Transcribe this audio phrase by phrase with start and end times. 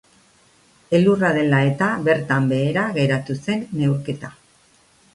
[0.99, 4.37] Elurra dela eta bertan behera geratu zen neurketa.